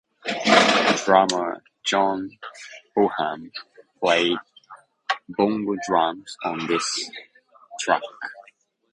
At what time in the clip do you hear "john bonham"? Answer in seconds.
1.83-3.51